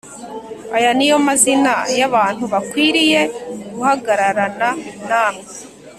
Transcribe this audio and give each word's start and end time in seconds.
Aya 0.77 0.91
ni 0.97 1.05
yo 1.09 1.17
mazina 1.27 1.73
y’abantu 1.99 2.43
bakwiriye 2.53 3.21
guhagararana 3.75 4.69
namwe 5.07 5.45